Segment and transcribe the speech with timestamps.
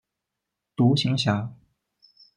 [0.75, 1.53] 独行侠。